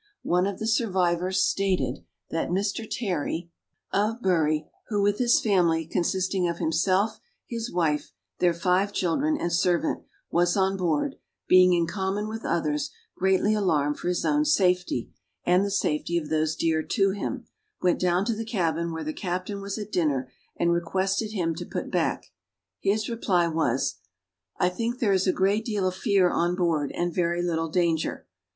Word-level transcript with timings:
One 0.23 0.47
of 0.47 0.57
the 0.57 0.65
survivors 0.65 1.43
stated, 1.43 2.03
that 2.31 2.49
Mr. 2.49 2.87
Tarry, 2.89 3.51
of 3.93 4.19
Bury, 4.19 4.67
who, 4.87 4.99
with 5.03 5.19
his 5.19 5.39
family, 5.39 5.85
consisting 5.85 6.47
of 6.49 6.57
himself, 6.57 7.19
his 7.45 7.71
wife, 7.71 8.11
their 8.39 8.55
five 8.55 8.93
children, 8.93 9.37
and 9.37 9.53
servant, 9.53 10.01
was 10.31 10.57
on 10.57 10.75
board, 10.75 11.17
being, 11.47 11.73
in 11.73 11.85
common 11.85 12.27
with 12.27 12.43
others, 12.43 12.89
greatly 13.15 13.53
alarmed 13.53 13.99
for 13.99 14.07
his 14.07 14.25
own 14.25 14.43
safety 14.43 15.11
and 15.43 15.63
the 15.63 15.69
safety 15.69 16.17
of 16.17 16.29
those 16.29 16.55
dear 16.55 16.81
to 16.81 17.11
him, 17.11 17.45
went 17.83 17.99
down 17.99 18.25
to 18.25 18.35
the 18.35 18.43
cabin, 18.43 18.91
where 18.91 19.03
the 19.03 19.13
captain 19.13 19.61
was 19.61 19.77
at 19.77 19.91
dinner, 19.91 20.31
and 20.57 20.73
requested 20.73 21.33
him 21.33 21.53
to 21.53 21.63
put 21.63 21.91
back. 21.91 22.31
His 22.79 23.07
reply 23.07 23.47
was, 23.47 23.97
"I 24.57 24.69
think 24.69 24.97
there 24.97 25.13
is 25.13 25.27
a 25.27 25.31
great 25.31 25.63
deal 25.63 25.87
of 25.87 25.93
fear 25.93 26.27
on 26.31 26.55
board, 26.55 26.91
and 26.95 27.13
very 27.13 27.43
little 27.43 27.69
danger. 27.69 28.25